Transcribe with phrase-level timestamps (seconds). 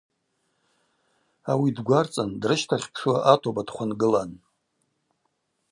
[1.51, 4.31] Ауи дгварцӏын дрыщтахьпшуа атоба дыхвынгылан.